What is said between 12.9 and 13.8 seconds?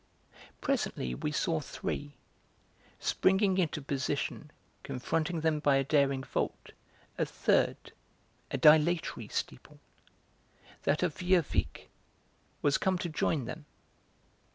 to join them.